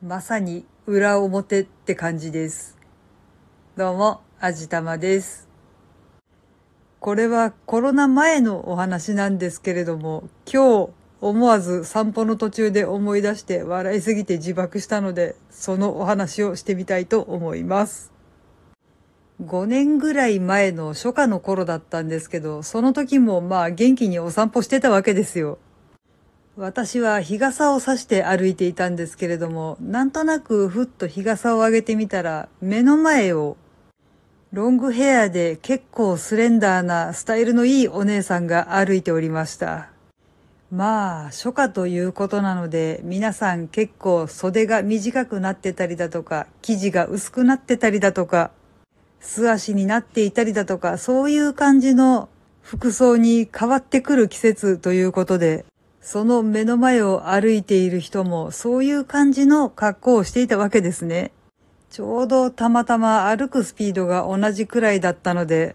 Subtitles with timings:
[0.00, 2.78] まさに裏表って感じです。
[3.76, 5.48] どうも、あじたまです。
[7.00, 10.90] これはコロナ前のお話なんですけれども、今日
[11.20, 18.12] 思わず散歩の途中で思い出して笑いすぎて自爆したので、そのお話をしてみたいと思います。
[19.42, 25.58] 5年ぐらい前の初夏の頃だったんですけど、その時もまあ元気にお散歩してたわけですよ。
[26.60, 33.56] 私は日傘を差して歩いていたんですけれども、なんとなくふっと日傘を上げてみたら、目の前を、
[34.52, 39.90] ロングヘアで結構スレンダーなスタイルのいいお姉さんが歩いておりました。
[40.72, 48.50] まあ、初夏ということなので、皆さん結構袖が短くなってたりだとか、生地が薄くなってたりだとか、
[49.20, 52.28] 素足になっていたりだとか、そういう感じの
[52.62, 55.64] 服装に変わってくる季節ということで、
[56.00, 61.32] その目の前を歩いている人もそういう感じの格好をしていたわけですね。
[61.90, 65.74] ちょうどたまたま歩くスピードが同じくらいだったので、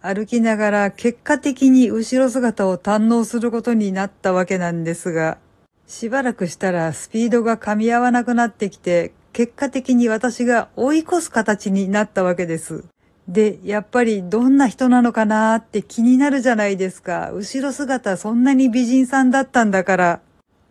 [0.00, 5.38] 歩きながら結果的に後ろ姿を堪能することになったわけなんですが、
[5.86, 12.84] しばらくしたらスピードが噛み合わなくなってきて、結果的に私が追い越す形になったわけです。
[13.28, 17.30] で、やっぱりどんな人なのかなって気になるじゃないですか。
[17.32, 20.20] 後ろ姿そんなに美人さんだったんだから、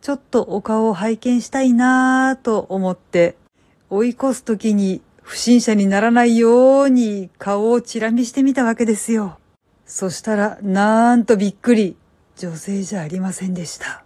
[0.00, 3.36] ちょっとお顔を拝見したいなーと思って、
[3.88, 9.38] 追い越す時に不審者にならないように顔をチラ見してみたわけですよ。
[9.86, 11.96] そしたら、なんとびっくり。
[12.36, 14.04] 女性じゃありませんでした。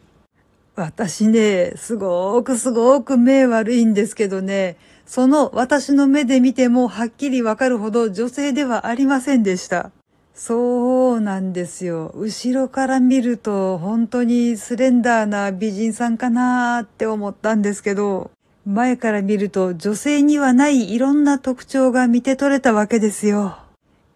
[0.77, 4.77] 私ね、すごくすごく目悪いんですけどね、
[5.09, 9.91] その私の目で見てもはっきりわかるほど女性ではありませんでした。
[10.35, 12.13] そうなんですよ。
[12.15, 18.31] 後ろから見ると本当にスレンダーな美人さんかなーって思ったんですけど、
[18.67, 23.57] 前から見ると女性にはないいろんな特徴が見て取れたわけですよ。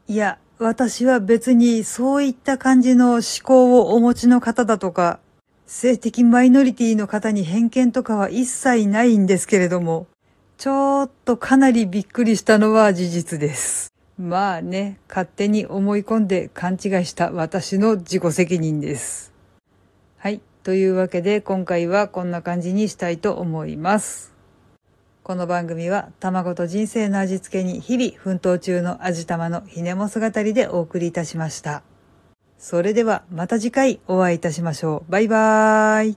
[0.08, 5.20] いや、私は別にそういった感じの思考をお持ちの方だとか、
[5.66, 10.06] 性的マイノリティの方に偏見とかは一切ないんですけれども、
[10.62, 13.92] ちょっとかなりびっくりしたのは事実です。
[14.16, 19.32] まあね、勝手に思い込んで勘違いした私の自己責任です。
[20.18, 20.40] はい。
[20.62, 24.32] というわけで今回はこんな感じにしたいと思います。
[25.24, 31.82] この番組は卵と人生の味付けに日々奮闘中の味玉のひねも姿りでお送りいたしました。
[32.56, 35.10] それではまた次回お会いいたしましょう。
[35.10, 36.10] バイバーイ。